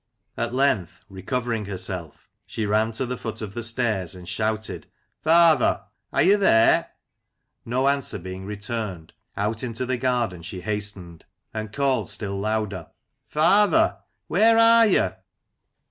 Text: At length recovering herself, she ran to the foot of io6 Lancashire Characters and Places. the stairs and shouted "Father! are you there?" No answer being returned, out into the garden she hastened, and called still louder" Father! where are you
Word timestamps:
At 0.35 0.51
length 0.51 1.05
recovering 1.09 1.65
herself, 1.65 2.27
she 2.47 2.65
ran 2.65 2.91
to 2.93 3.05
the 3.05 3.17
foot 3.17 3.39
of 3.43 3.53
io6 3.53 3.55
Lancashire 3.55 3.85
Characters 3.85 4.15
and 4.15 4.25
Places. 4.25 4.37
the 4.39 4.41
stairs 4.41 4.49
and 4.51 4.57
shouted 4.83 4.87
"Father! 5.21 5.81
are 6.11 6.21
you 6.23 6.37
there?" 6.37 6.87
No 7.65 7.87
answer 7.87 8.17
being 8.17 8.43
returned, 8.47 9.13
out 9.37 9.61
into 9.61 9.85
the 9.85 9.97
garden 9.97 10.41
she 10.41 10.61
hastened, 10.61 11.25
and 11.53 11.71
called 11.71 12.09
still 12.09 12.39
louder" 12.39 12.87
Father! 13.27 13.99
where 14.27 14.57
are 14.57 14.87
you 14.87 15.11